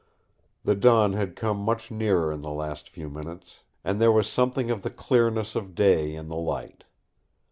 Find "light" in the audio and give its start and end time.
6.37-6.85